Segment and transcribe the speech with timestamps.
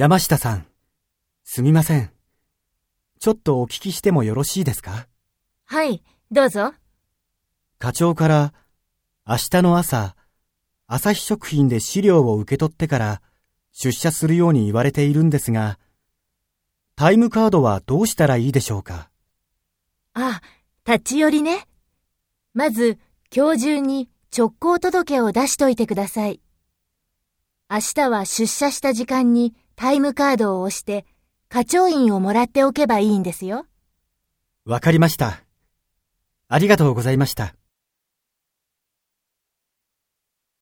[0.00, 0.66] 山下さん、
[1.44, 2.10] すみません。
[3.18, 5.08] ちょっとお聞きしてもよろしいですか？
[5.66, 6.72] はい、どうぞ。
[7.78, 8.54] 課長から、
[9.26, 10.16] 明日の朝、
[10.86, 13.20] 朝日食品で資料を受け取ってから
[13.72, 15.78] 出社するように言われているんですが、
[16.96, 19.10] タイムカードはどうしたらいいでしょうか？
[20.14, 20.40] あ、
[20.86, 21.68] 立ち寄りね。
[22.54, 22.98] まず、
[23.30, 26.40] 今日中に直行届を出しといてください。
[27.68, 31.06] 明日は出社した時間にタイムカードを押して、
[31.48, 33.64] 課長印をもらっておけばいいんですよ。
[34.66, 35.40] わかりました。
[36.48, 37.54] ありがとうございました。